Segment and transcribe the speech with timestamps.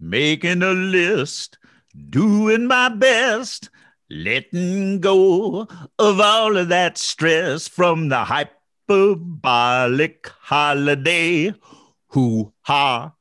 [0.00, 1.58] making a list,
[2.10, 3.70] doing my best,
[4.10, 5.66] letting go
[5.98, 11.52] of all of that stress from the hyperbolic holiday.
[12.08, 13.12] Hoo ha.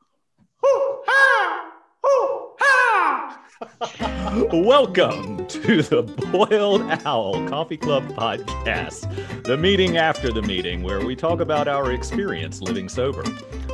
[0.61, 1.71] Hoo ha.
[2.03, 3.39] Hoo ha.
[3.83, 11.17] Welcome to the Boiled Owl Coffee Club podcast, the meeting after the meeting where we
[11.17, 13.25] talk about our experience living sober.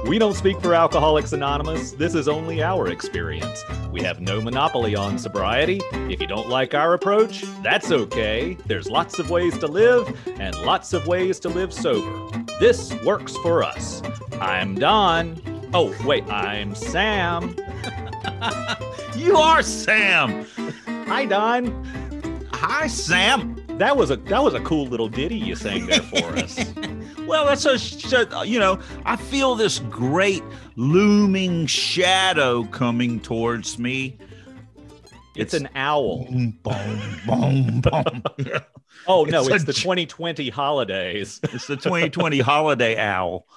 [0.07, 1.92] We don't speak for Alcoholics Anonymous.
[1.92, 3.64] This is only our experience.
[3.92, 5.80] We have no monopoly on sobriety.
[5.92, 8.57] If you don't like our approach, that's okay.
[8.66, 12.44] There's lots of ways to live and lots of ways to live sober.
[12.60, 14.02] This works for us.
[14.41, 15.39] I'm Don.
[15.71, 17.55] Oh, wait, I'm Sam.
[19.15, 20.46] you are Sam.
[21.07, 21.86] Hi, Don.
[22.54, 23.55] Hi, Sam.
[23.78, 26.74] That was a that was a cool little ditty you sang there for us.
[27.25, 30.43] well, that's a uh, you know I feel this great
[30.75, 34.17] looming shadow coming towards me.
[35.35, 36.25] It's, it's an owl.
[36.30, 38.22] Boom, boom, boom, boom.
[39.07, 41.39] oh no, it's, it's the 2020 holidays.
[41.44, 43.47] It's the 2020 holiday owl.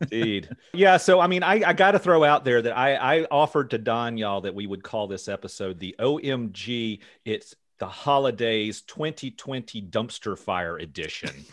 [0.00, 0.48] Indeed.
[0.72, 0.96] Yeah.
[0.96, 3.78] So, I mean, I, I got to throw out there that I, I offered to
[3.78, 7.00] Don, y'all, that we would call this episode the OMG.
[7.24, 11.30] It's the holidays 2020 dumpster fire edition.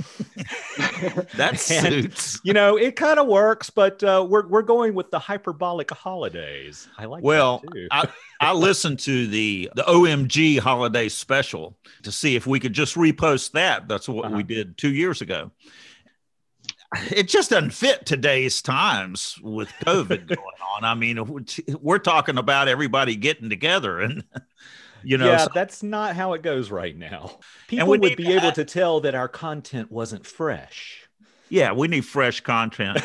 [1.35, 2.39] that suits.
[2.43, 6.89] you know, it kind of works, but uh, we're we're going with the hyperbolic holidays.
[6.97, 7.23] I like.
[7.23, 8.09] Well, I,
[8.41, 13.53] I listened to the the OMG holiday special to see if we could just repost
[13.53, 13.87] that.
[13.87, 14.35] That's what uh-huh.
[14.35, 15.51] we did two years ago.
[17.11, 20.83] It just doesn't fit today's times with COVID going on.
[20.83, 21.45] I mean,
[21.81, 24.23] we're talking about everybody getting together and
[25.03, 27.39] you know yeah so, that's not how it goes right now.
[27.67, 31.07] People would be able to tell that our content wasn't fresh.
[31.49, 32.99] Yeah we need fresh content.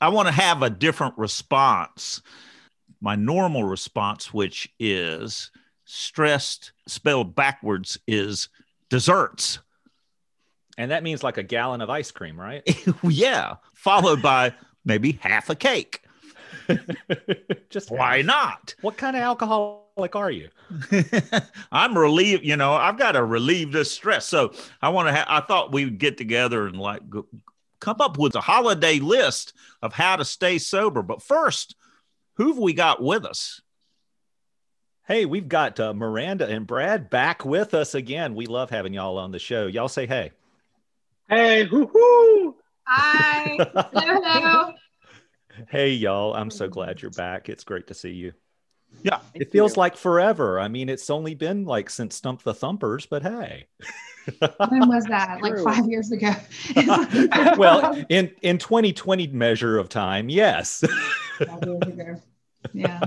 [0.00, 2.22] I want to have a different response.
[3.00, 5.50] My normal response which is
[5.84, 8.48] stressed spelled backwards is
[8.90, 9.60] desserts
[10.78, 12.62] and that means like a gallon of ice cream right
[13.02, 14.54] yeah followed by
[14.86, 16.02] maybe half a cake
[17.68, 20.48] just why not what kind of alcoholic are you?
[21.72, 22.44] I'm relieved.
[22.44, 24.26] You know, I've got to relieve this stress.
[24.26, 25.14] So I want to.
[25.14, 27.26] Ha- I thought we would get together and like go,
[27.80, 31.02] come up with a holiday list of how to stay sober.
[31.02, 31.74] But first,
[32.36, 33.60] who have we got with us?
[35.06, 38.34] Hey, we've got uh, Miranda and Brad back with us again.
[38.34, 39.66] We love having y'all on the show.
[39.66, 40.32] Y'all say hey.
[41.28, 42.56] Hey, hoo hoo.
[42.86, 43.58] Hi.
[43.92, 44.72] hello, hello.
[45.68, 46.34] Hey, y'all.
[46.34, 47.48] I'm so glad you're back.
[47.48, 48.32] It's great to see you.
[49.02, 49.18] Yeah.
[49.34, 50.60] It feels like forever.
[50.60, 53.66] I mean, it's only been like since Stump the Thumpers, but hey.
[54.68, 55.38] when was that?
[55.42, 56.32] Like five years ago.
[57.58, 60.84] well, in in 2020 measure of time, yes.
[62.72, 63.00] yeah.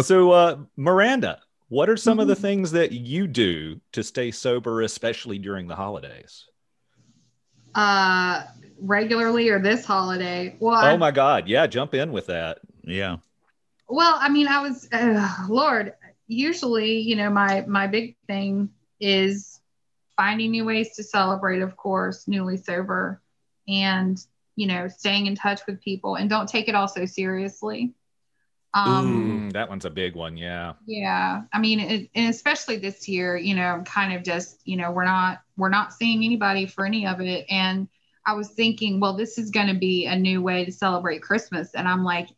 [0.00, 2.20] So uh Miranda, what are some mm-hmm.
[2.22, 2.42] of the mm-hmm.
[2.42, 6.46] things that you do to stay sober, especially during the holidays?
[7.78, 8.44] Uh
[8.80, 10.56] regularly or this holiday?
[10.60, 11.48] Well, oh my God.
[11.48, 12.58] Yeah, jump in with that.
[12.84, 13.16] Yeah.
[13.88, 15.94] Well, I mean, I was, uh, Lord,
[16.26, 19.60] usually, you know, my, my big thing is
[20.16, 23.20] finding new ways to celebrate, of course, newly sober
[23.66, 24.24] and,
[24.54, 27.94] you know, staying in touch with people and don't take it all so seriously.
[28.74, 30.36] Um, Ooh, that one's a big one.
[30.36, 30.74] Yeah.
[30.86, 31.42] Yeah.
[31.52, 35.04] I mean, it, and especially this year, you know, kind of just, you know, we're
[35.04, 37.44] not, we're not seeing anybody for any of it.
[37.50, 37.88] And
[38.24, 41.74] I was thinking, well, this is going to be a new way to celebrate Christmas.
[41.74, 42.28] And I'm like,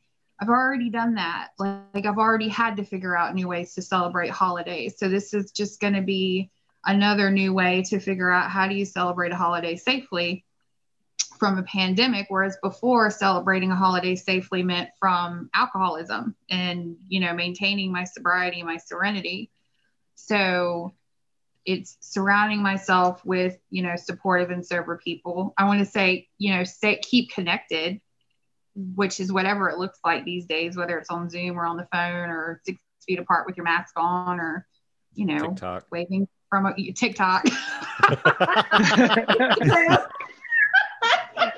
[0.40, 1.48] I've already done that.
[1.58, 4.94] Like, like, I've already had to figure out new ways to celebrate holidays.
[4.96, 6.50] So this is just going to be
[6.86, 10.44] another new way to figure out how do you celebrate a holiday safely
[11.38, 17.32] from a pandemic whereas before celebrating a holiday safely meant from alcoholism and you know
[17.32, 19.50] maintaining my sobriety my serenity
[20.14, 20.92] so
[21.66, 26.54] it's surrounding myself with you know supportive and sober people i want to say you
[26.54, 28.00] know stay keep connected
[28.74, 31.88] which is whatever it looks like these days, whether it's on Zoom or on the
[31.92, 34.66] phone or six feet apart with your mask on or,
[35.14, 35.86] you know, TikTok.
[35.90, 37.44] waving from a TikTok.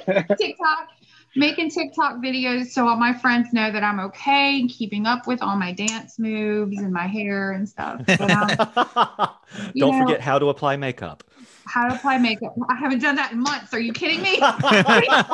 [0.38, 0.88] TikTok,
[1.34, 5.56] making TikTok videos so all my friends know that I'm okay keeping up with all
[5.56, 8.02] my dance moves and my hair and stuff.
[8.06, 8.48] But, um,
[9.76, 11.24] Don't know, forget how to apply makeup
[11.64, 12.54] how to apply makeup.
[12.68, 13.72] I haven't done that in months.
[13.72, 14.38] Are you kidding me?
[14.40, 15.26] what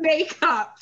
[0.00, 0.78] makeup?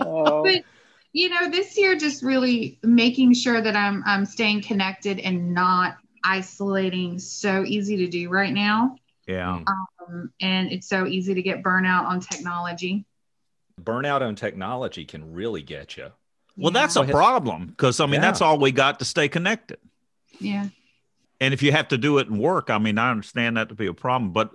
[0.00, 0.42] Oh.
[0.42, 0.64] But
[1.12, 5.96] you know, this year just really making sure that I'm I'm staying connected and not
[6.24, 7.18] isolating.
[7.18, 8.96] So easy to do right now.
[9.26, 9.62] Yeah.
[9.66, 13.04] Um, and it's so easy to get burnout on technology.
[13.80, 16.12] Burnout on technology can really get you.
[16.56, 16.80] Well, Yeah.
[16.80, 18.20] that's a problem because I mean, Yeah.
[18.20, 19.78] that's all we got to stay connected.
[20.38, 20.68] yeah.
[21.38, 23.74] And if you have to do it in work, I mean, I understand that to
[23.74, 24.32] be a problem.
[24.32, 24.52] But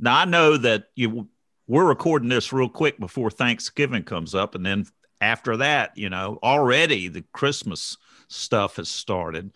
[0.00, 1.28] now I know that you
[1.68, 4.86] we're recording this real quick before Thanksgiving comes up, and then
[5.20, 7.96] after that, you know, already the Christmas
[8.28, 9.50] stuff has started.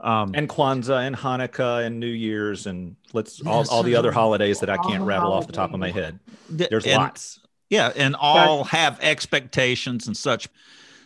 [0.00, 4.10] Um, And Kwanzaa and Hanukkah and New Year's and let's all, Yes, all the other
[4.12, 6.18] holidays that I can't the rattle off the top of my head.
[6.50, 7.40] There's and- lots.
[7.70, 10.48] Yeah, and all have expectations and such.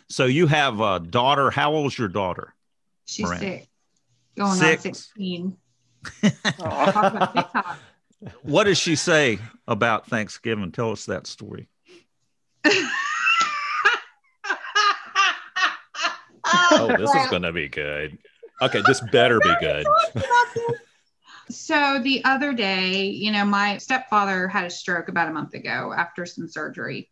[0.09, 1.49] So you have a daughter.
[1.51, 2.53] How old's your daughter?
[3.05, 3.45] She's Miranda.
[3.45, 3.67] sick.
[4.37, 4.85] Going Six.
[4.85, 5.57] on 16.
[6.23, 6.91] Aw.
[6.91, 7.77] Talk about TikTok.
[8.43, 10.71] What does she say about Thanksgiving?
[10.71, 11.67] Tell us that story.
[16.53, 18.17] Oh, this is going to be good.
[18.61, 19.85] Okay, this better be good.
[21.49, 25.93] So the other day, you know, my stepfather had a stroke about a month ago
[25.95, 27.09] after some surgery.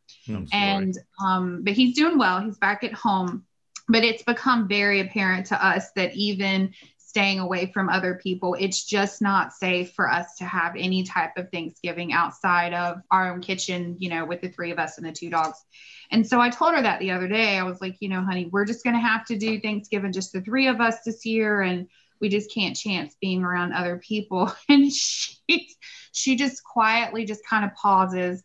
[0.51, 3.45] And um but he's doing well he's back at home
[3.87, 6.73] but it's become very apparent to us that even
[7.07, 11.31] staying away from other people it's just not safe for us to have any type
[11.37, 15.07] of thanksgiving outside of our own kitchen you know with the three of us and
[15.07, 15.63] the two dogs
[16.11, 18.49] and so i told her that the other day i was like you know honey
[18.51, 21.61] we're just going to have to do thanksgiving just the three of us this year
[21.61, 21.87] and
[22.19, 25.69] we just can't chance being around other people and she
[26.11, 28.43] she just quietly just kind of pauses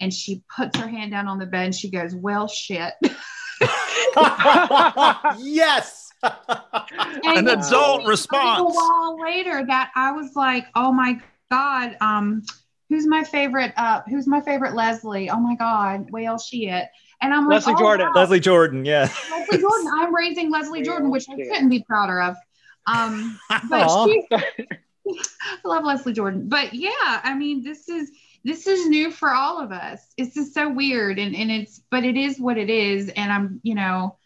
[0.00, 2.94] and she puts her hand down on the bed and she goes, Well, shit.
[5.38, 5.97] yes.
[6.22, 8.60] An adult response.
[8.60, 8.74] A response.
[8.74, 11.20] while later, that I was like, Oh my
[11.50, 12.42] God, um,
[12.88, 13.72] who's my favorite?
[13.76, 15.30] Uh, who's my favorite Leslie?
[15.30, 16.88] Oh my God, well, shit.
[17.20, 18.06] And I'm like, Leslie oh, Jordan.
[18.08, 19.10] wow, Leslie Jordan, yeah.
[19.30, 19.90] Leslie Jordan.
[19.94, 21.50] I'm raising Leslie Jordan, which I shit.
[21.50, 22.36] couldn't be prouder of.
[22.86, 23.38] Um,
[23.68, 26.48] but she, I love Leslie Jordan.
[26.48, 28.10] But yeah, I mean, this is
[28.44, 30.00] this is new for all of us.
[30.16, 33.08] It's just so weird, and and it's but it is what it is.
[33.10, 34.16] And I'm, you know,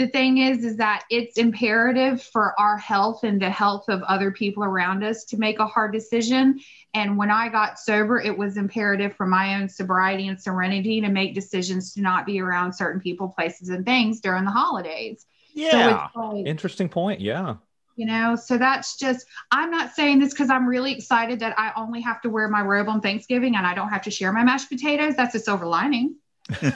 [0.00, 4.30] the thing is, is that it's imperative for our health and the health of other
[4.30, 6.58] people around us to make a hard decision.
[6.94, 11.10] And when I got sober, it was imperative for my own sobriety and serenity to
[11.10, 15.26] make decisions to not be around certain people, places, and things during the holidays.
[15.52, 16.08] Yeah.
[16.14, 17.20] So like, Interesting point.
[17.20, 17.56] Yeah.
[17.96, 21.72] you know so that's just i'm not saying this because i'm really excited that i
[21.76, 24.44] only have to wear my robe on thanksgiving and i don't have to share my
[24.44, 26.14] mashed potatoes that's a silver lining
[26.62, 26.70] you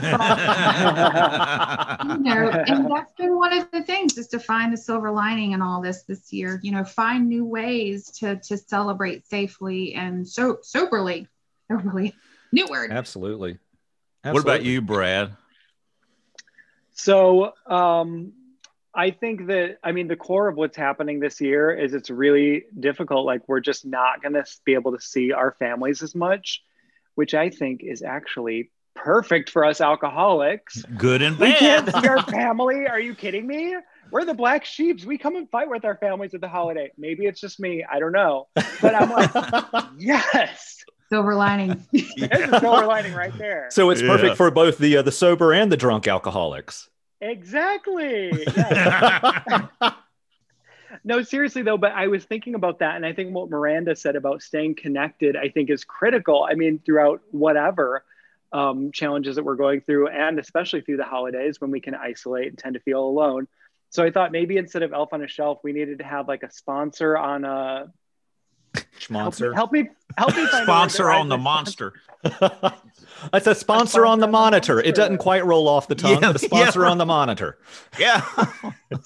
[2.18, 5.60] know and that's been one of the things is to find the silver lining in
[5.62, 10.58] all this this year you know find new ways to to celebrate safely and so
[10.62, 11.26] soberly
[11.70, 12.14] soberly
[12.52, 13.58] new word Absolutely.
[14.22, 15.36] what about you, Brad?
[16.94, 18.32] So um,
[18.94, 22.64] I think that I mean the core of what's happening this year is it's really
[22.78, 23.26] difficult.
[23.26, 26.62] Like we're just not going to be able to see our families as much,
[27.16, 28.70] which I think is actually
[29.04, 30.82] perfect for us alcoholics.
[30.96, 31.46] Good and bad.
[31.48, 32.02] We can't bad.
[32.02, 32.86] see our family.
[32.88, 33.76] Are you kidding me?
[34.10, 35.04] We're the black sheeps.
[35.04, 36.90] We come and fight with our families at the holiday.
[36.96, 37.84] Maybe it's just me.
[37.90, 38.48] I don't know.
[38.80, 43.68] But I'm like, yes, silver lining there's a silver lining right there.
[43.70, 44.08] so it's Yeah.
[44.08, 46.88] perfect for both the uh, the sober and the drunk alcoholics.
[47.20, 48.32] Exactly.
[48.56, 49.70] Yes.
[51.06, 54.16] No, seriously though, but I was thinking about that, and I think what Miranda said
[54.16, 56.46] about staying connected, I think, is critical.
[56.48, 58.04] I mean, throughout whatever
[58.54, 62.48] um, challenges that we're going through, and especially through the holidays when we can isolate
[62.48, 63.48] and tend to feel alone.
[63.90, 66.44] So I thought maybe instead of Elf on a Shelf, we needed to have like
[66.44, 67.92] a sponsor on a
[68.74, 69.54] help, Schmonzer.
[69.54, 71.94] help me help me find a Sponsor on the monster.
[73.32, 74.80] That's a sponsor on the monitor.
[74.80, 76.22] It doesn't quite roll off the tongue.
[76.22, 76.90] Yeah, the sponsor yeah.
[76.90, 77.58] on the monitor.
[77.98, 78.26] Yeah.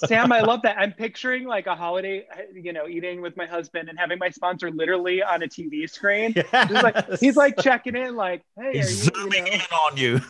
[0.06, 0.78] Sam, I love that.
[0.78, 4.70] I'm picturing like a holiday, you know, eating with my husband and having my sponsor
[4.70, 6.32] literally on a TV screen.
[6.32, 9.60] He's like, he's like checking in, like, hey, are He's you, you zooming know, in
[9.60, 10.20] on you.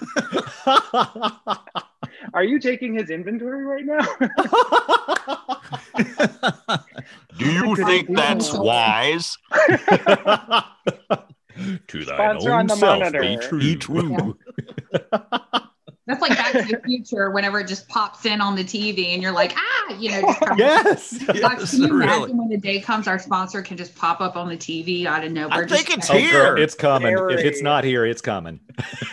[2.35, 4.02] are you taking his inventory right now?
[7.38, 9.37] Do you think that's wise?
[11.88, 13.21] to thine Sponsor on own the self monitor.
[13.21, 13.59] be true.
[13.59, 14.38] Be true.
[16.19, 19.23] that's like back to the future whenever it just pops in on the tv and
[19.23, 20.21] you're like ah you know
[20.57, 21.29] just Yes.
[21.29, 22.05] Like, Yes, can you really.
[22.15, 25.25] imagine when the day comes, our sponsor can just pop up on the TV out
[25.25, 25.65] of nowhere?
[25.65, 26.55] I think just it's Oh, here.
[26.55, 27.17] girl, it's coming.
[27.31, 28.61] If it's not here, it's coming.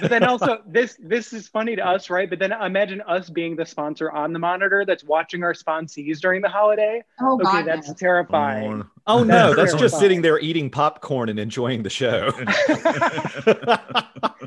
[0.02, 2.30] but then also this this is funny to us, right?
[2.30, 6.42] But then imagine us being the sponsor on the monitor that's watching our sponsees during
[6.42, 7.04] the holiday.
[7.22, 7.94] Oh Okay, God, that's no.
[7.94, 8.84] terrifying.
[8.84, 12.32] Oh, Oh no, that's just sitting there eating popcorn and enjoying the show.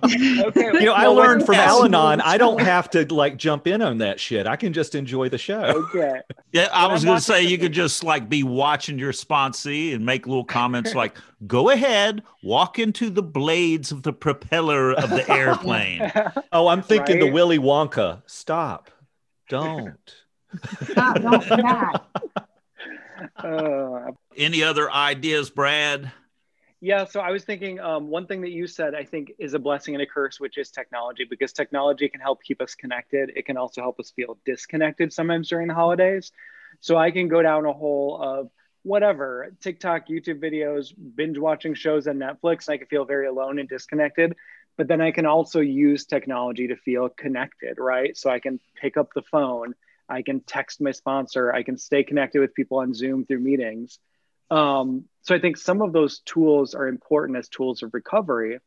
[0.04, 2.20] okay, you know, I learned from Al-Anon.
[2.20, 4.48] I don't have to like jump in on that shit.
[4.48, 5.62] I can just enjoy the show.
[5.62, 6.20] Okay.
[6.52, 10.04] Yeah, I was going to say you could just like be watching your sponsee and
[10.04, 15.30] make little comments like, "Go ahead, walk into the blades of the propeller of the
[15.30, 16.10] airplane."
[16.52, 17.26] oh, I'm thinking right?
[17.26, 18.22] the Willy Wonka.
[18.26, 18.90] Stop.
[19.48, 19.94] Don't.
[20.82, 21.20] Stop.
[21.20, 21.44] Don't
[23.36, 26.12] uh, Any other ideas, Brad?
[26.80, 29.58] Yeah, so I was thinking um, one thing that you said I think is a
[29.58, 33.32] blessing and a curse, which is technology, because technology can help keep us connected.
[33.34, 36.30] It can also help us feel disconnected sometimes during the holidays.
[36.80, 38.50] So I can go down a hole of
[38.84, 43.58] whatever TikTok, YouTube videos, binge watching shows on Netflix, and I can feel very alone
[43.58, 44.36] and disconnected.
[44.76, 48.16] But then I can also use technology to feel connected, right?
[48.16, 49.74] So I can pick up the phone,
[50.08, 53.98] I can text my sponsor, I can stay connected with people on Zoom through meetings
[54.50, 58.58] um, so I think some of those tools are important as tools of recovery.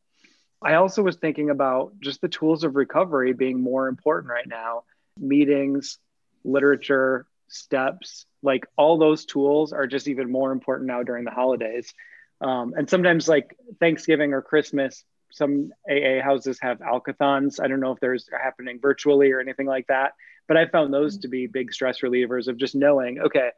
[0.61, 4.83] I also was thinking about just the tools of recovery being more important right now.
[5.17, 5.97] Meetings,
[6.43, 11.93] literature, steps, like all those tools are just even more important now during the holidays.
[12.41, 17.59] Um, and sometimes, like Thanksgiving or Christmas, some AA houses have alkathons.
[17.59, 20.13] I don't know if there's happening virtually or anything like that,
[20.51, 23.51] but I found those to be big stress relievers of just knowing, okay,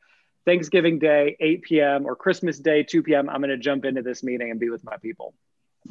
[0.46, 4.22] Thanksgiving Day, 8 p.m., or Christmas Day, 2 p.m., I'm going to jump into this
[4.22, 5.34] meeting and be with my people.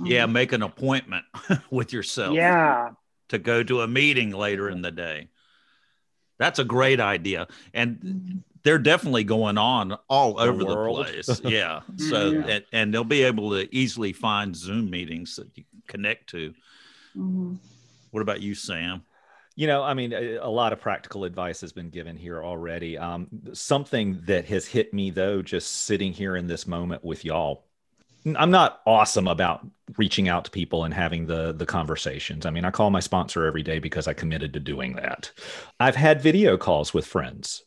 [0.04, 1.24] Yeah, make an appointment
[1.72, 2.36] with yourself.
[2.36, 2.90] Yeah.
[3.30, 5.30] To go to a meeting later in the day.
[6.38, 7.48] That's a great idea.
[7.74, 10.98] And they're definitely going on all over world.
[10.98, 11.40] the place.
[11.42, 11.80] Yeah.
[11.96, 12.46] So, yeah.
[12.46, 16.50] And, and, they'll be able to easily find Zoom meetings that you can connect to.
[17.16, 17.54] Mm-hmm.
[18.12, 19.02] What about you, Sam?
[19.54, 22.96] You know, I mean, a, a, lot of practical advice has been given here already.
[22.96, 27.66] Um, something that has hit me, though, just sitting here in this moment with y'all.
[28.36, 29.66] I'm not awesome about
[29.98, 32.46] reaching out to people and having the the conversations.
[32.46, 35.32] I mean, I call my sponsor every day because I committed to doing that.
[35.80, 37.62] I've had video calls with friends.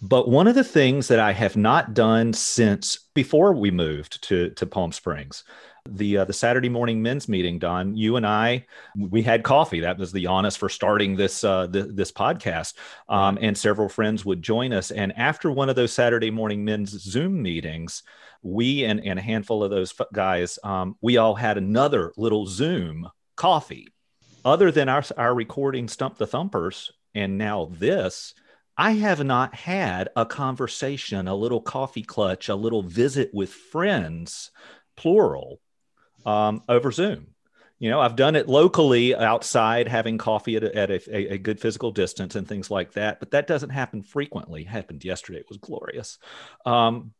[0.00, 4.50] But one of the things that I have not done since before we moved to
[4.50, 5.44] to Palm Springs
[5.88, 9.80] the uh, the Saturday morning men's meeting, Don, you and I, we had coffee.
[9.80, 12.74] That was the honest for starting this uh, th- this podcast.
[13.08, 14.90] Um, and several friends would join us.
[14.90, 18.02] And after one of those Saturday morning men's Zoom meetings,
[18.42, 23.08] we and, and a handful of those guys, um, we all had another little Zoom
[23.36, 23.88] coffee.
[24.44, 28.34] Other than our our recording Stump the Thumpers, and now this.
[28.76, 34.50] I have not had a conversation, a little coffee clutch, a little visit with friends,
[34.96, 35.60] plural,
[36.24, 37.28] um, over Zoom.
[37.78, 41.60] You know, I've done it locally outside, having coffee at, a, at a, a, good
[41.60, 43.18] physical distance and things like that.
[43.18, 44.62] But that doesn't happen frequently.
[44.62, 45.40] It happened yesterday.
[45.40, 46.18] It was glorious.
[46.64, 47.12] Um,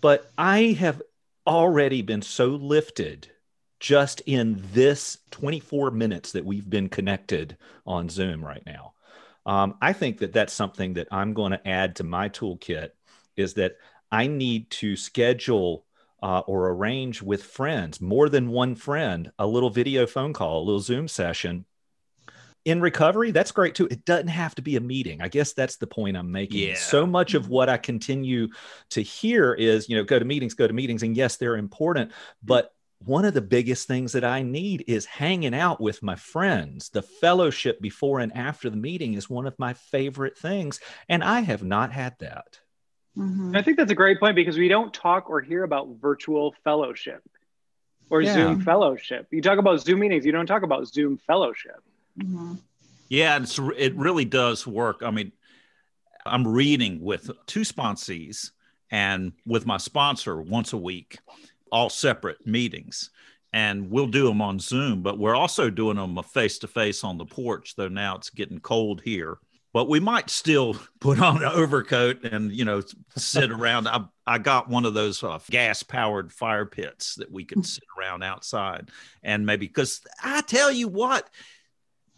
[0.00, 1.02] but I have
[1.46, 3.30] already been so lifted
[3.80, 8.92] just in this 24 minutes that we've been connected on Zoom right now.
[9.46, 12.90] Um, I think that that's something that I'm going to add to my toolkit
[13.36, 13.76] is that
[14.10, 15.85] I need to schedule
[16.22, 20.64] uh, or arrange with friends, more than one friend, a little video phone call, a
[20.64, 21.64] little Zoom session.
[22.64, 23.86] In recovery, that's great too.
[23.86, 25.22] It doesn't have to be a meeting.
[25.22, 26.68] I guess that's the point I'm making.
[26.68, 26.74] Yeah.
[26.74, 28.48] So much of what I continue
[28.90, 31.04] to hear is, you know, go to meetings, go to meetings.
[31.04, 32.10] And yes, they're important,
[32.42, 36.88] but one of the biggest things that I need is hanging out with my friends.
[36.88, 40.80] The fellowship before and after the meeting is one of my favorite things.
[41.08, 42.58] And I have not had that.
[43.16, 43.56] Mm-hmm.
[43.56, 47.22] I think that's a great point because we don't talk or hear about virtual fellowship
[48.10, 48.34] or yeah.
[48.34, 49.26] Zoom fellowship.
[49.30, 51.82] You talk about Zoom meetings, you don't talk about Zoom fellowship.
[52.18, 52.54] Mm-hmm.
[53.08, 55.02] Yeah, it's, it really does work.
[55.02, 55.32] I mean,
[56.24, 58.50] I'm reading with two sponsees
[58.90, 61.18] and with my sponsor once a week,
[61.70, 63.10] all separate meetings.
[63.52, 67.16] And we'll do them on Zoom, but we're also doing them face to face on
[67.16, 69.38] the porch, though now it's getting cold here
[69.76, 72.80] but we might still put on an overcoat and you know
[73.14, 73.86] sit around.
[73.86, 77.84] I, I got one of those uh, gas powered fire pits that we could sit
[77.98, 78.88] around outside
[79.22, 81.28] and maybe because i tell you what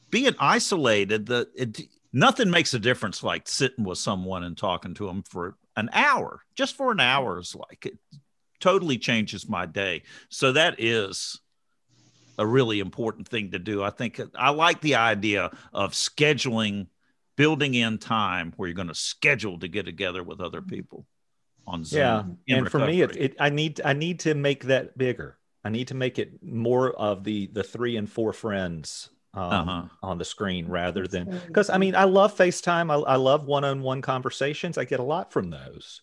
[0.08, 1.80] being isolated the it,
[2.12, 6.40] nothing makes a difference like sitting with someone and talking to them for an hour
[6.54, 7.98] just for an hour is like it
[8.60, 10.02] totally changes my day.
[10.28, 11.40] So that is
[12.38, 13.82] a really important thing to do.
[13.82, 16.86] I think i like the idea of scheduling
[17.38, 21.06] building in time where you're going to schedule to get together with other people
[21.66, 22.00] on Zoom.
[22.00, 22.18] Yeah,
[22.56, 22.68] and recovery.
[22.68, 25.38] for me, it, it, I need I need to make that bigger.
[25.64, 29.82] I need to make it more of the the three and four friends um, uh-huh.
[30.02, 32.90] on the screen rather than because I mean I love FaceTime.
[32.90, 34.76] I, I love one on one conversations.
[34.76, 36.02] I get a lot from those.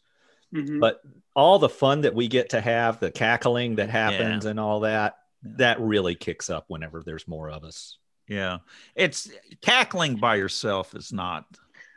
[0.53, 0.79] Mhm.
[0.79, 1.01] but
[1.35, 5.17] all the fun that we get to have, the cackling that happens, and all that,
[5.43, 7.97] that really kicks up whenever there's more of us.
[8.27, 8.59] Yeah.
[8.95, 9.29] It's
[9.61, 11.45] cackling by yourself is not.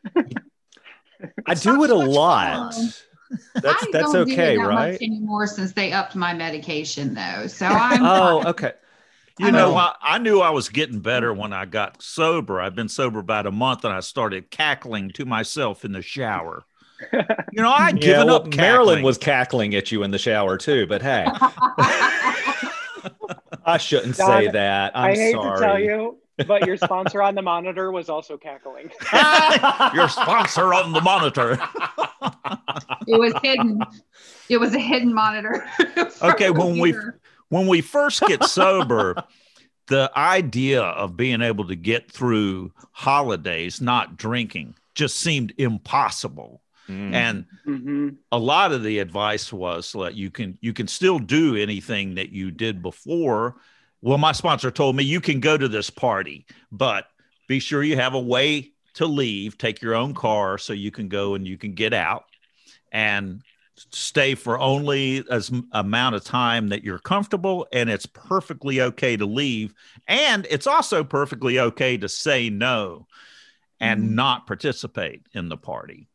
[1.47, 2.75] I do it a lot.
[2.75, 2.95] fun.
[3.63, 4.93] That's I that's don't do it okay, that right?
[4.93, 7.47] Much anymore since they upped my medication, though.
[7.47, 8.05] So I'm.
[8.05, 8.47] Oh, fine.
[8.47, 8.73] okay.
[9.39, 9.77] You I know, know.
[9.77, 12.61] I, I knew I was getting better when I got sober.
[12.61, 16.67] I've been sober about a month and I started cackling to myself in the shower.
[17.51, 18.59] You know, I'd Yeah, given well, up cackling.
[18.61, 21.33] Marilyn was cackling at you in the shower too, but hey,
[23.69, 24.93] I shouldn't say that.
[24.97, 25.59] I'm I hate sorry.
[25.61, 28.91] to tell you, but your sponsor on the monitor was also cackling.
[29.95, 31.59] your sponsor on the monitor.
[33.07, 33.81] it was hidden.
[34.49, 35.67] It was a hidden monitor.
[36.23, 36.95] Okay, when we-
[37.51, 39.15] when we first get sober,
[39.87, 46.61] the idea of being able to get through holidays not drinking just seemed impossible.
[46.89, 47.13] Mm.
[47.15, 51.57] And hmm a lot of the advice was that you can you can still do
[51.57, 53.57] anything that you did before.
[54.03, 57.07] Well, my sponsor told me you can go to this party, but
[57.49, 59.59] be sure you have a way to leave.
[59.59, 62.25] Take your own car so you can go and you can get out
[62.93, 63.43] and
[63.77, 69.17] stay for only as m- amount of time that you're comfortable and it's perfectly okay
[69.17, 69.73] to leave
[70.09, 73.07] and it's also perfectly okay to say no
[73.81, 74.15] and Mhm.
[74.15, 76.09] not participate in the party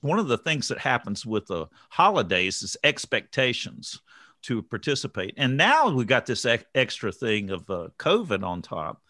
[0.00, 4.00] one of the things that happens with the holidays is expectations
[4.42, 5.34] to participate.
[5.36, 9.02] And now we've got this ex- extra thing of uh, COVID on top.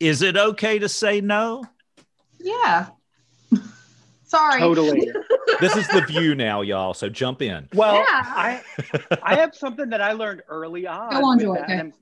[0.00, 1.64] Is it okay to say no?
[2.40, 2.86] Yeah.
[4.24, 4.60] Sorry.
[4.60, 5.12] Totally.
[5.60, 6.94] this is the view now, y'all.
[6.94, 7.68] So jump in.
[7.74, 8.04] Well, Yeah.
[8.08, 8.62] I
[9.22, 11.10] I have something that I learned early on.
[11.10, 11.54] Go on, Joy.
[11.56, 11.72] that, Go.
[11.72, 11.92] and I'm,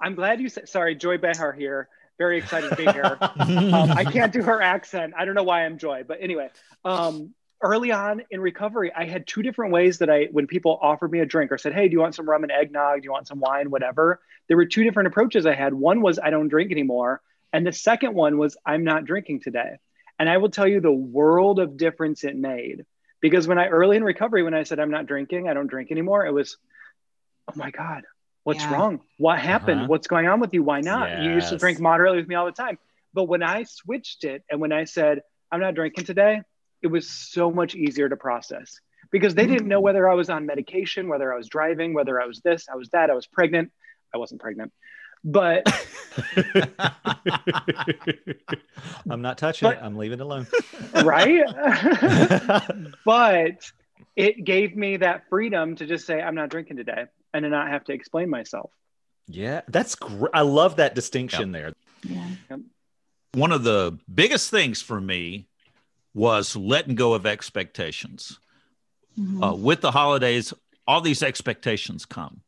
[0.00, 0.68] I'm glad you said.
[0.68, 1.88] Sorry, Joy Behar here.
[2.18, 3.16] Very excited to be here.
[3.20, 5.14] um, I can't do her accent.
[5.16, 6.50] I don't know why I'm Joy, but anyway,
[6.84, 11.10] um, early on in recovery, I had two different ways that I, when people offered
[11.10, 13.00] me a drink or said, "Hey, do you want some rum and eggnog?
[13.00, 13.70] Do you want some wine?
[13.70, 15.72] Whatever." There were two different approaches I had.
[15.72, 17.20] One was I don't drink anymore,
[17.52, 19.78] and the second one was I'm not drinking today.
[20.18, 22.84] And I will tell you the world of difference it made
[23.20, 25.90] because when I early in recovery, when I said I'm not drinking, I don't drink
[25.90, 26.58] anymore, it was,
[27.48, 28.04] oh my god.
[28.44, 28.72] What's Yeah.
[28.72, 29.00] wrong?
[29.18, 29.80] What happened?
[29.80, 29.88] Uh-huh.
[29.88, 30.62] What's going on with you?
[30.62, 31.18] Why not?
[31.18, 32.78] You used to drink moderately with me all the time.
[33.14, 36.42] But when I switched it and when I said, I'm not drinking today,
[36.82, 39.84] it was so much easier to process because they didn't know mm-hmm.
[39.84, 42.88] whether I was on medication, whether I was driving, whether I was this, I was
[42.90, 43.70] that, I was pregnant.
[44.14, 44.72] I wasn't pregnant.
[45.24, 45.64] But
[49.08, 49.82] I'm not touching But- it.
[49.82, 50.46] I'm leaving it alone.
[51.04, 51.44] right?
[53.04, 53.70] but
[54.16, 57.68] it gave me that freedom to just say, I'm not drinking today and to not
[57.68, 58.70] have to explain myself.
[59.28, 60.32] yeah, that's great.
[60.34, 61.72] I love that distinction there.
[62.02, 62.28] Yeah.
[63.34, 65.46] One of the biggest things for me
[66.14, 68.38] was letting go of expectations.
[69.18, 69.42] Mhm.
[69.46, 70.54] uh, with the holidays,
[70.86, 72.40] all these expectations come.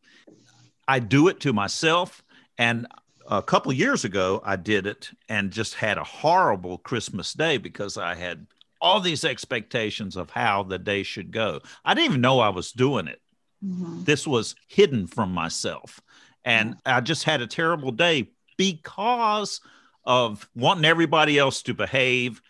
[0.88, 2.24] I do it to myself.
[2.56, 2.86] And
[3.28, 7.98] a couple years ago, I did it and just had a horrible Christmas day because
[7.98, 8.46] I had
[8.80, 11.60] all these expectations of how the day should go.
[11.84, 13.20] I didn't even know I was doing it.
[13.62, 14.06] Mhm.
[14.06, 16.00] This was hidden from myself.
[16.46, 19.60] And I just had a terrible day because
[20.04, 22.40] of wanting everybody else to behave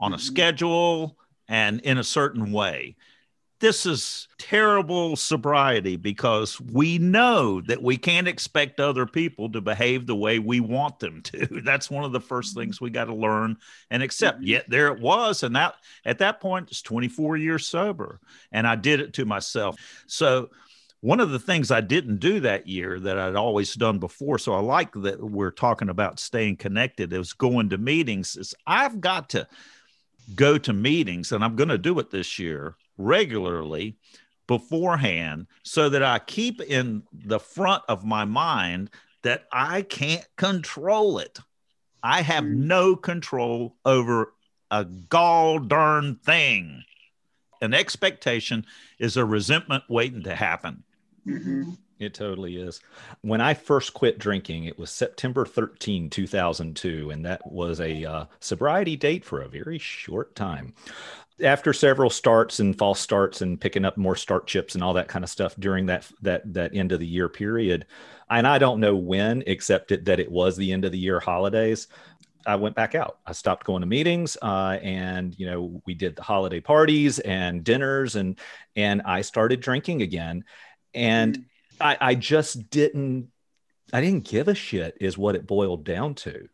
[0.00, 0.20] on a Mhm.
[0.20, 2.96] schedule and in a certain way.
[3.60, 10.06] This is terrible sobriety because we know that we can't expect other people to behave
[10.06, 11.46] the way we want them to.
[11.64, 13.56] That's one of the first things we got to learn
[13.90, 14.40] and accept.
[14.40, 14.46] Mhm.
[14.48, 15.42] Yet there it was.
[15.42, 18.20] And that at that point, it's 24 years sober.
[18.52, 19.76] And I did it to myself.
[20.06, 20.50] So
[21.00, 24.52] one of the things I didn't do that year that I'd always done before, so
[24.54, 28.36] I like that we're talking about staying connected, is going to meetings.
[28.36, 29.46] Is I've got to
[30.34, 33.96] go to meetings, and I'm going to do it this year regularly
[34.46, 38.90] beforehand, so that I keep in the front of my mind
[39.22, 41.38] that I can't control it.
[42.02, 42.56] I have Mm.
[42.66, 44.34] no control over
[44.70, 46.84] a gall darn thing.
[47.62, 48.66] An expectation
[48.98, 50.84] is a resentment waiting to happen.
[51.26, 51.78] Mhm.
[51.98, 52.80] It totally is.
[53.22, 58.24] When I first quit drinking, it was September 13, 2002, and that was a uh,
[58.40, 60.74] sobriety date for a very short time.
[61.42, 65.08] After several starts and false starts and picking up more start chips and all that
[65.08, 67.86] kind of stuff during that that that end of the year period,
[68.30, 71.20] and I don't know when, except it, that it was the end of the year
[71.20, 71.88] holidays.
[72.46, 73.18] I went back out.
[73.26, 77.64] I stopped going to meetings, uh, and you know we did the holiday parties and
[77.64, 78.38] dinners, and
[78.76, 80.44] and I started drinking again.
[80.94, 81.46] And
[81.80, 83.28] I, I just didn't
[83.92, 86.48] I didn't give a shit is what it boiled down to.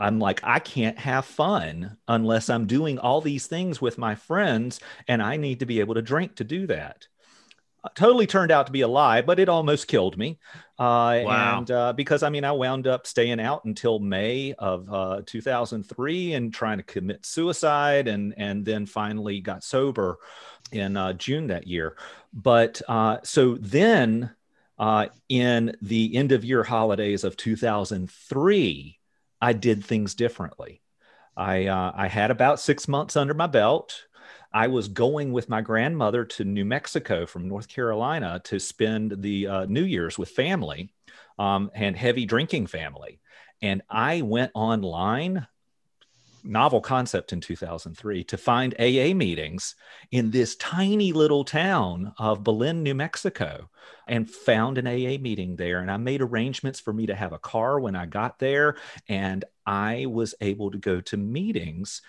[0.00, 4.80] I'm like, I can't have fun unless I'm doing all these things with my friends,
[5.08, 7.06] and I need to be able to drink to do that.
[7.84, 10.38] Uh, totally turned out to be a lie, but it almost killed me.
[10.78, 11.58] Uh, wow.
[11.58, 16.34] And uh, because I mean, I wound up staying out until May of uh, 2003
[16.34, 20.18] and trying to commit suicide, and and then finally got sober
[20.72, 21.96] in uh, June that year.
[22.32, 24.34] But uh, so then
[25.28, 28.98] in the end of year holidays of 2003,
[29.40, 30.80] I did things differently.
[31.36, 34.04] I I had about six months under my belt.
[34.52, 39.48] I was going with my grandmother to New Mexico from North Carolina to spend the
[39.48, 40.94] uh, New Year's with family
[41.40, 43.20] um, and heavy drinking family.
[43.62, 45.46] And I went online,
[46.44, 49.74] novel concept in 2003, to find AA meetings
[50.10, 53.70] in this tiny little town of Belen, New Mexico,
[54.06, 55.80] and found an AA meeting there.
[55.80, 58.76] And I made arrangements for me to have a car when I got there.
[59.08, 62.02] And I was able to go to meetings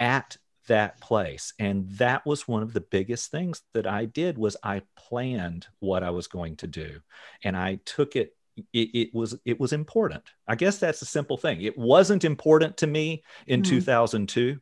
[0.00, 0.36] at
[0.68, 4.80] that place and that was one of the biggest things that i did was i
[4.96, 7.00] planned what i was going to do
[7.42, 8.36] and i took it
[8.72, 12.76] it, it was it was important i guess that's a simple thing it wasn't important
[12.76, 13.76] to me in mm-hmm.
[13.76, 14.58] 2002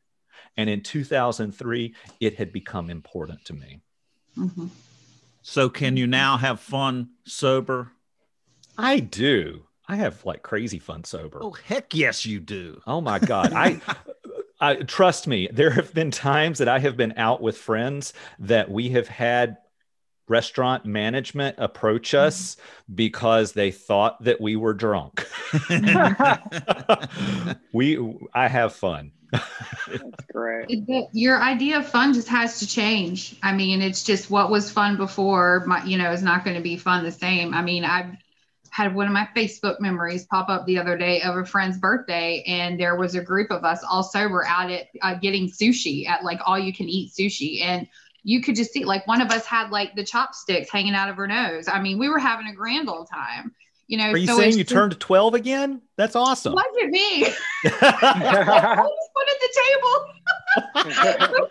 [0.56, 3.80] and in 2003 it had become important to me
[4.36, 4.66] mm-hmm.
[5.42, 7.92] so can you now have fun sober
[8.78, 11.40] i do I have like crazy fun sober.
[11.42, 12.80] Oh heck yes, you do.
[12.86, 13.80] Oh my god, I
[14.60, 18.70] I, trust me, there have been times that I have been out with friends that
[18.70, 19.56] we have had
[20.30, 22.26] restaurant management approach mm-hmm.
[22.26, 22.56] us
[22.94, 25.28] because they thought that we were drunk.
[27.72, 27.98] we
[28.32, 29.12] I have fun.
[29.32, 30.84] That's great.
[31.12, 33.36] your idea of fun just has to change.
[33.42, 36.62] I mean, it's just what was fun before, my, you know, is not going to
[36.62, 37.54] be fun the same.
[37.54, 38.16] I mean, I've
[38.70, 42.42] had one of my Facebook memories pop up the other day of a friend's birthday,
[42.46, 46.24] and there was a group of us all sober out at uh, getting sushi at
[46.24, 47.86] like all you can eat sushi, and
[48.22, 51.16] you could just see like one of us had like the chopsticks hanging out of
[51.16, 51.68] her nose.
[51.68, 53.54] I mean, we were having a grand old time.
[53.86, 55.82] You know, are you so saying you turned 12 again?
[55.96, 56.54] That's awesome.
[56.54, 57.24] Look at me.
[57.24, 57.30] I
[57.64, 57.80] just
[59.16, 59.50] put at the
[60.84, 61.48] table.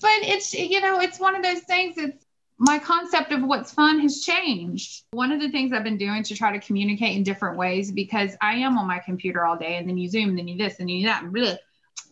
[0.00, 1.96] but it's you know, it's one of those things.
[1.96, 2.24] It's
[2.58, 5.04] my concept of what's fun has changed.
[5.12, 8.36] One of the things I've been doing to try to communicate in different ways because
[8.40, 10.80] I am on my computer all day and then you Zoom, and then you this
[10.80, 11.22] and you that.
[11.22, 11.56] Bleh.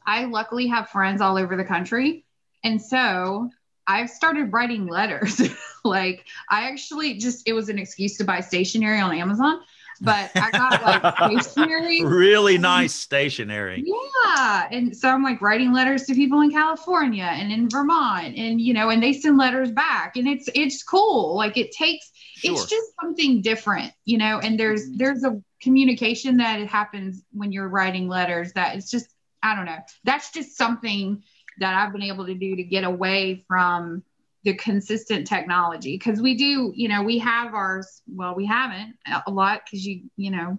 [0.07, 2.26] I luckily have friends all over the country.
[2.67, 3.51] And so
[3.87, 5.41] I've started writing letters.
[5.85, 9.61] like I actually just, it was an excuse to buy stationery on Amazon
[10.01, 12.05] but I got like stationery.
[12.05, 13.85] Really nice stationery.
[13.87, 14.69] Yeah.
[14.71, 18.75] And so I'm like writing letters to people in California and in Vermont and you
[18.75, 21.37] know, and they send letters back and it's it's cool.
[21.37, 22.53] Like it takes sure.
[22.53, 24.99] it's just something different, you know, and there's mm-hmm.
[24.99, 29.09] there's a communication that it happens when you're writing letters that it's just
[29.43, 29.79] I don't know.
[30.05, 31.23] That's just something
[31.59, 34.03] that I've been able to do to get away from
[34.47, 35.99] the consistent technology.
[35.99, 38.95] Because we do you know we have ours well we haven't
[39.27, 40.59] a lot because you you know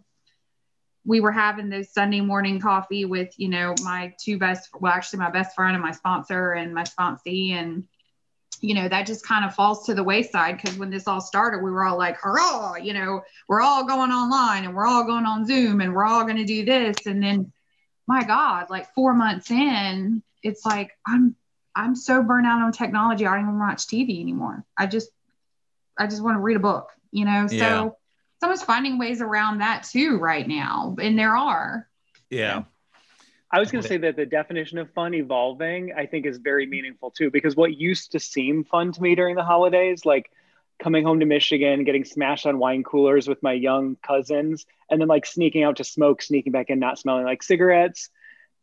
[1.05, 5.19] we were having this sunday morning coffee with you know my two best well actually
[5.19, 7.53] my best friend and my sponsor and my sponsee.
[7.53, 7.87] And
[8.59, 11.63] you know that just kind of falls to the wayside because when this all started
[11.63, 15.25] we were all like hurrah you know we're all going online and we're all going
[15.25, 17.05] on zoom and we're all going to do this.
[17.05, 17.53] And then
[18.05, 21.35] my god like four months in it's like i'm
[21.77, 23.27] I'm so burnt out on technology.
[23.27, 24.65] I don't even watch TV anymore.
[24.75, 25.11] I just,
[25.95, 27.45] I just want to read a book, you know?
[27.45, 27.89] So yeah.
[28.39, 30.95] someone's finding ways around that too right now.
[30.99, 31.87] And there are.
[32.31, 32.63] Yeah.
[33.51, 36.65] I was going to say that the definition of fun evolving, I think, is very
[36.65, 40.31] meaningful too, because what used to seem fun to me during the holidays, like
[40.79, 45.07] coming home to Michigan, getting smashed on wine coolers with my young cousins, and then
[45.07, 48.09] like sneaking out to smoke, sneaking back in, not smelling like cigarettes,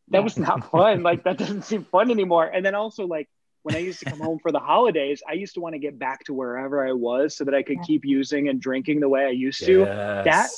[0.08, 1.02] that was not fun.
[1.02, 2.46] like that doesn't seem fun anymore.
[2.46, 3.28] And then also like
[3.62, 5.98] when I used to come home for the holidays, I used to want to get
[5.98, 9.24] back to wherever I was so that I could keep using and drinking the way
[9.24, 9.80] I used to.
[10.24, 10.50] That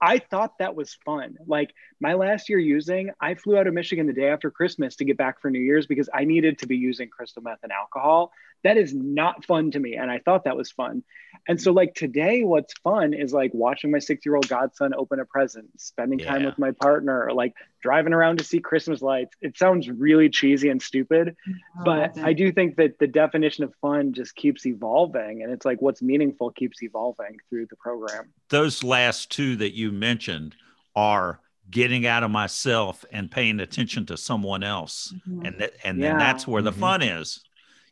[0.00, 1.36] I thought that was fun.
[1.46, 5.04] Like my last year using, I flew out of Michigan the day after Christmas to
[5.04, 8.30] get back for New Year's because I needed to be using crystal meth and alcohol.
[8.62, 9.94] That is not fun to me.
[9.96, 11.02] And I thought that was fun.
[11.46, 15.20] And so, like today, what's fun is like watching my six year old godson open
[15.20, 16.30] a present, spending yeah.
[16.30, 19.36] time with my partner, like driving around to see Christmas lights.
[19.42, 23.74] It sounds really cheesy and stupid, oh, but I do think that the definition of
[23.80, 25.42] fun just keeps evolving.
[25.42, 28.32] And it's like what's meaningful keeps evolving through the program.
[28.48, 30.56] Those last two that you mentioned
[30.96, 35.46] are getting out of myself and paying attention to someone else mm-hmm.
[35.46, 36.10] and that and yeah.
[36.10, 36.80] then that's where the mm-hmm.
[36.80, 37.42] fun is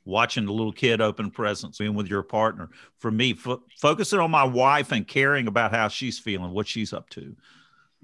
[0.04, 4.30] watching the little kid open presents being with your partner for me fo- focusing on
[4.30, 7.34] my wife and caring about how she's feeling what she's up to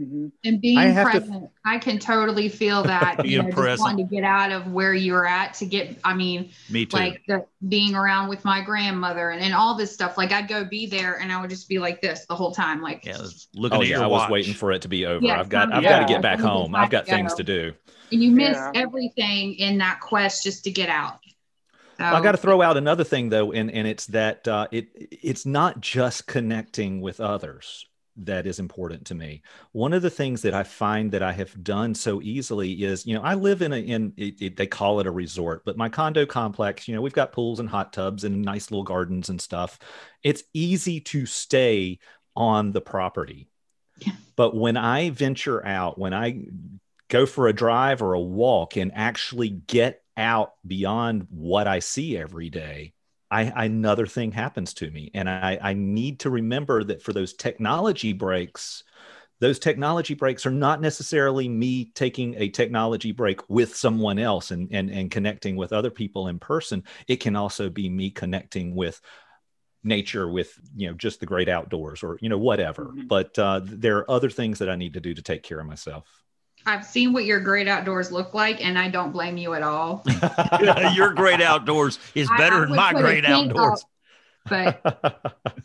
[0.00, 0.30] Mhm.
[0.44, 3.26] And being I have to- present, I can totally feel that.
[3.26, 3.80] you know, Being just present.
[3.80, 5.98] wanting to get out of where you're at to get.
[6.04, 6.96] I mean, Me too.
[6.96, 10.16] like the being around with my grandmother and, and all this stuff.
[10.16, 12.80] Like I'd go be there and I would just be like this the whole time.
[12.80, 13.18] Like yeah,
[13.56, 15.24] looking Oh at yeah, your I was waiting for it to be over.
[15.26, 16.76] Yeah, I've got I've to got to get back home.
[16.76, 17.38] I've got to things go.
[17.38, 17.72] to do.
[18.12, 18.70] and you miss Yeah.
[18.76, 21.18] everything in that quest just to get out.
[21.98, 25.44] I got to throw out another thing though, and and it's that uh, it it's
[25.44, 27.86] not just connecting with others
[28.18, 29.42] that is important to me.
[29.72, 33.14] One of the things that I find that I have done so easily is, you
[33.14, 35.88] know, I live in a in it, it, they call it a resort, but my
[35.88, 39.40] condo complex, you know, we've got pools and hot tubs and nice little gardens and
[39.40, 39.78] stuff.
[40.22, 41.98] It's easy to stay
[42.36, 43.48] on the property.
[43.98, 44.12] Yeah.
[44.36, 46.44] But when I venture out, when I
[47.08, 52.16] go for a drive or a walk and actually get out beyond what I see
[52.18, 52.92] every day,
[53.30, 55.10] I, another thing happens to me.
[55.14, 58.84] And I, I need to remember that for those technology breaks,
[59.40, 64.68] those technology breaks are not necessarily me taking a technology break with someone else and,
[64.72, 66.84] and, and connecting with other people in person.
[67.06, 69.00] It can also be me connecting with
[69.84, 73.08] nature with you know just the great outdoors or you know whatever Mhm.
[73.08, 75.66] but uh, there are other things that i need to do to take care of
[75.66, 76.24] myself
[76.68, 80.04] I've seen what your great outdoors look like, and I don't blame you at all.
[80.94, 83.82] your great outdoors is better I than my great outdoors.
[83.82, 83.90] up,
[84.48, 84.82] But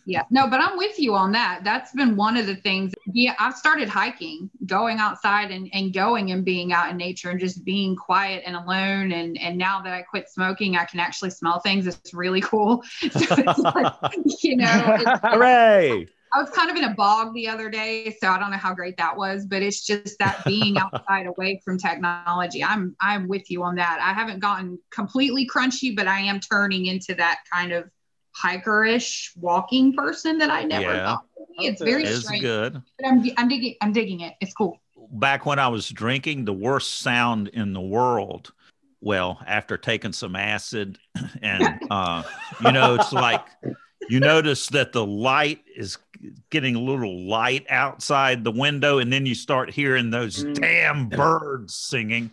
[0.05, 1.61] yeah, no, but I'm with you on that.
[1.63, 2.91] That's been one of the things.
[3.13, 7.39] Yeah, I started hiking, going outside and, and going and being out in nature and
[7.39, 9.13] just being quiet and alone.
[9.13, 11.87] And and now that I quit smoking, I can actually smell things.
[11.87, 12.83] It's really cool.
[12.99, 13.93] So it's like,
[14.43, 18.27] you know, it's, hooray I was kind of in a bog the other day, so
[18.29, 21.77] I don't know how great that was, but it's just that being outside away from
[21.77, 22.63] technology.
[22.63, 23.99] I'm I'm with you on that.
[24.01, 27.89] I haven't gotten completely crunchy, but I am turning into that kind of
[28.41, 31.05] hikerish walking person that I never Yeah.
[31.05, 31.25] thought.
[31.37, 31.67] would be.
[31.67, 32.81] It's very It's strange, good.
[32.99, 34.33] but I'm I'm digging I'm digging it.
[34.41, 34.81] It's cool.
[35.11, 38.53] Back when I was drinking, the worst sound in the world.
[39.01, 40.97] Well, after taking some acid,
[41.41, 42.23] and uh,
[42.59, 43.41] you know, it's like
[44.09, 45.97] you notice that the light is
[46.49, 50.53] getting a little light outside the window, and then you start hearing those Mm.
[50.59, 52.31] damn birds singing.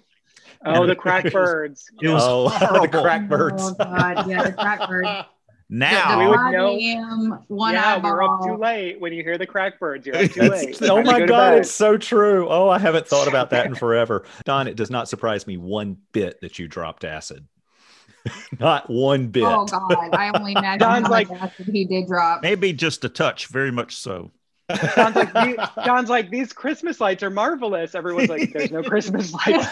[0.65, 1.91] Oh, And the it crack was- birds.
[2.03, 3.03] It was oh the horrible.
[3.03, 5.09] crackbirds Oh God, yeah, the crack birds.
[5.73, 8.99] Now, We would 5 know- one yeah, we're up too late.
[9.01, 10.77] When you hear the crack birds, you're up too late.
[10.83, 13.67] oh Time to my go god it's so true oh i haven't thought about that
[13.67, 17.47] in forever don it does not surprise me one bit that you dropped acid
[18.61, 22.07] not one bit Oh God, I only imagine Don's how much like- acid he did
[22.07, 22.43] drop.
[22.43, 24.31] maybe just a touch, very much so.
[24.95, 27.95] John's like, "The- John's like, these Christmas lights are marvelous.
[27.97, 29.67] Everyone's like, there's no Christmas lights.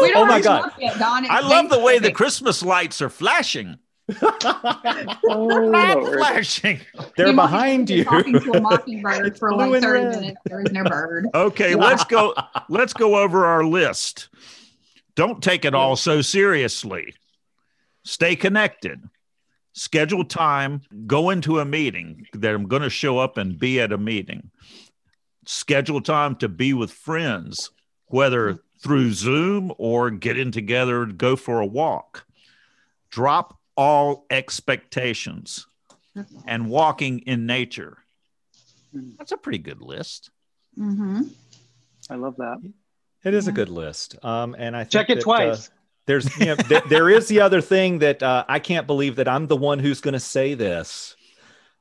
[0.00, 0.70] We oh don't Oh my God.
[0.78, 1.28] Yet, Don.
[1.30, 3.78] I love the way the Christmas lights are flashing.
[4.22, 6.78] oh, flashing.
[7.16, 10.20] they're You behind you Talking to a mockingbird for like 30 red.
[10.20, 10.40] minutes.
[10.44, 11.26] There is no bird.
[11.34, 11.76] Okay, Yeah.
[11.76, 12.34] let's go.
[12.68, 14.28] Let's go over our list.
[15.16, 17.14] Don't take it all so seriously.
[18.04, 19.02] Stay connected.
[19.72, 20.82] Schedule time.
[21.06, 24.50] Go into a meeting that I'm going to show up and be at a meeting.
[25.46, 27.70] Schedule time to be with friends,
[28.06, 32.26] whether through Zoom or get in together to go for a walk.
[33.10, 35.66] Drop all expectations
[36.46, 37.98] and walking in nature.
[38.92, 40.30] That's a pretty good list.
[40.78, 41.22] Mm-hmm.
[42.10, 42.58] I love that.
[43.26, 44.24] It is a good list.
[44.24, 45.66] Um, and I think Check it that, twice.
[45.66, 45.70] uh,
[46.06, 49.26] there's, you know, th- there is the other thing that uh, I can't believe that
[49.26, 51.16] I'm the one who's going to say this,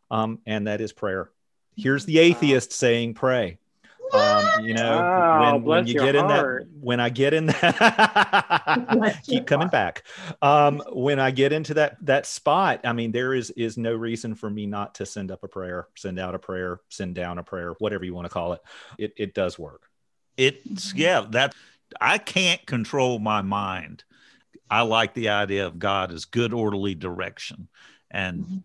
[0.09, 1.29] um, and that is prayer.
[1.77, 3.59] Here's the atheist saying, "Pray."
[4.11, 6.63] Um, you know, Wow, when, when you get in heart.
[6.63, 10.03] that, when I get in that, keep coming back.
[10.41, 14.33] Um, when I get into that that spot, I mean, there is is no reason
[14.33, 17.43] for me not to send up a prayer, send out a prayer, send down a
[17.43, 18.61] prayer, whatever you want to call it.
[18.97, 19.89] It it does work.
[20.37, 21.53] It's yeah that
[22.01, 24.03] i can't control my mind
[24.69, 27.67] i like the idea of god as good orderly direction
[28.11, 28.63] and Mhm.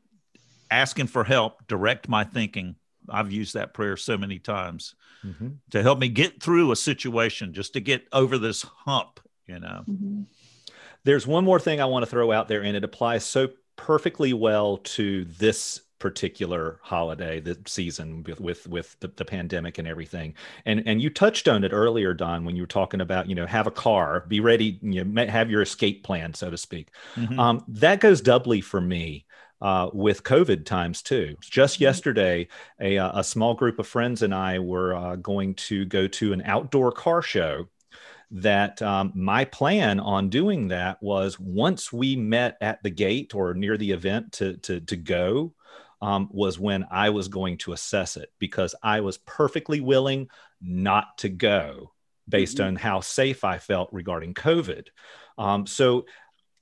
[0.70, 2.74] asking for help direct my thinking
[3.08, 5.56] i've used that prayer so many times Mhm.
[5.70, 9.84] to help me get through a situation just to get over this hump you know
[9.88, 10.26] Mhm.
[11.02, 14.34] There's one more thing I want to throw out there, and it applies so perfectly
[14.34, 20.34] well to this particular holiday, the season with with, with the, the pandemic and everything.
[20.66, 23.46] And and you touched on it earlier, Don, when you were talking about you know
[23.46, 26.90] have a car, be ready, you know, have your escape plan, so to speak.
[27.16, 27.38] Mhm.
[27.38, 29.26] Um, that goes doubly for me
[29.60, 31.36] uh, with COVID times too.
[31.40, 31.80] Just Mhm.
[31.80, 32.48] yesterday,
[32.80, 36.32] a, uh, a small group of friends and I were uh, going to go to
[36.32, 37.68] an outdoor car show.
[38.32, 43.54] That um, my plan on doing that was once we met at the gate or
[43.54, 45.54] near the event to to to go,
[46.02, 50.28] um, was when I was going to assess it because I was perfectly willing
[50.60, 51.92] not to go
[52.28, 52.68] based mm-hmm.
[52.68, 54.88] on how safe I felt regarding COVID.
[55.36, 56.06] Um, so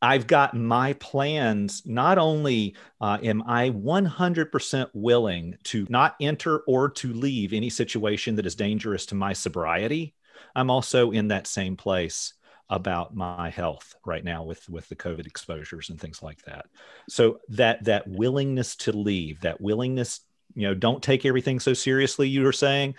[0.01, 1.83] I've got my plans.
[1.85, 8.37] Not only uh, am I 100% willing to not enter or to leave any situation
[8.37, 10.15] that is dangerous to my sobriety,
[10.55, 12.35] I'm also in that same place
[12.71, 16.67] about my health right now with with the covid exposures and things like that.
[17.09, 20.21] So that that willingness to leave that willingness
[20.55, 22.95] you know don't take everything so seriously you were saying.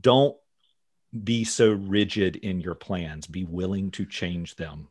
[0.00, 0.36] Don't
[1.22, 3.26] be so rigid in your plans.
[3.26, 4.88] Be willing to change them.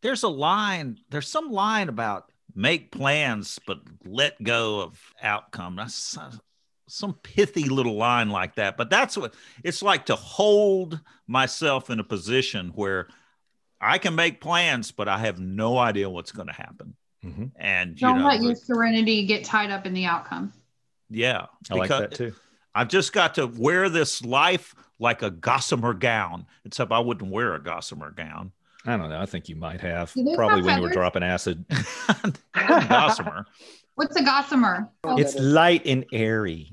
[0.00, 5.76] There's a line there's some line about make plans but let go of outcome.
[5.76, 6.18] That's
[6.88, 9.34] some pithy little line like that but that's what
[9.64, 13.08] it's like to hold myself in a position where
[13.80, 16.94] I can make plans, but I have no idea what's going to happen.
[17.24, 17.46] Mm-hmm.
[17.56, 20.52] And don't you know, let your serenity get tied up in the outcome.
[21.10, 22.34] Yeah, I like that too.
[22.74, 27.54] I've just got to wear this life like a gossamer gown, except I wouldn't wear
[27.54, 28.52] a gossamer gown.
[28.84, 29.20] I don't know.
[29.20, 31.64] I think you might have probably when you were dropping acid.
[32.54, 33.46] gossamer.
[33.96, 34.90] What's a gossamer?
[35.04, 36.72] Oh, it's light and airy.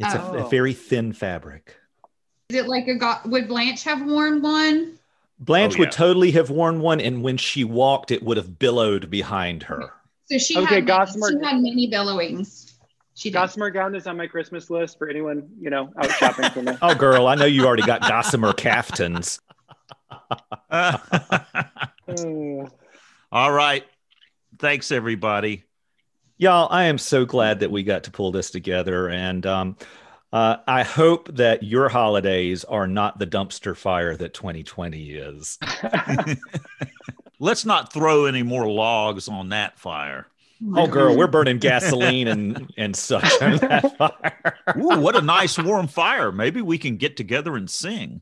[0.00, 0.34] It's oh.
[0.34, 1.76] a, a, very thin fabric.
[2.48, 4.98] Is it like a go- would Blanche have worn one?
[5.38, 9.10] Blanche oh, would totally have worn one, and when she walked, it would have billowed
[9.10, 9.92] behind her.
[10.26, 12.78] So she okay, had Gossamer, she had many billowings.
[13.14, 13.34] She did.
[13.34, 16.72] Gossamer gown is on my Christmas list for anyone you know out shopping for me.
[16.82, 19.40] oh, girl, I know you already got Gossamer caftans.
[23.32, 23.84] All right,
[24.58, 25.64] thanks everybody.
[26.38, 29.76] Y'all, I am so glad that we got to pull this together, and um,
[30.34, 35.60] uh, I hope that your holidays are not the dumpster fire that 2020 is.
[37.38, 40.26] Let's not throw any more logs on that fire.
[40.74, 44.58] Oh, girl, we're burning gasoline and and such on that fire.
[44.76, 46.32] Ooh, what a nice warm fire!
[46.32, 48.20] Maybe we can get together and sing.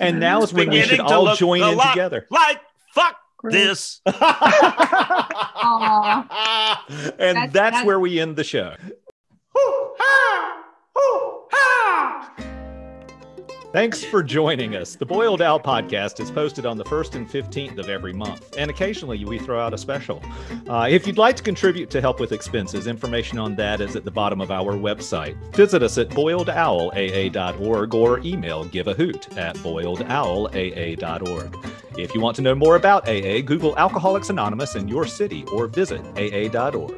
[0.00, 2.26] and now is when we should all join in together.
[2.30, 2.60] Like
[2.94, 4.00] fuck this.
[4.06, 4.14] and
[7.18, 8.74] that's, that's, where we end the show.
[13.76, 14.96] Thanks for joining us.
[14.96, 18.70] The Boiled Owl podcast is posted on the 1st and 15th of every month, and
[18.70, 20.22] occasionally we throw out a special.
[20.66, 24.06] Uh, if you'd like to contribute to help with expenses, information on that is at
[24.06, 25.36] the bottom of our website.
[25.54, 31.72] Visit us at boiledowlaa.org or email giveahoot at boiledowlaa.org.
[31.98, 35.66] If you want to know more about AA, Google Alcoholics Anonymous in your city or
[35.66, 36.94] visit aa.org.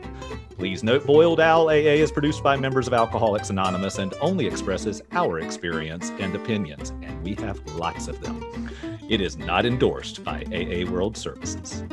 [0.58, 5.00] Please note Boiled Owl AA is produced by members of Alcoholics Anonymous and only expresses
[5.12, 8.68] our experience and opinions, and we have lots of them.
[9.08, 11.84] It is not endorsed by AA World Services.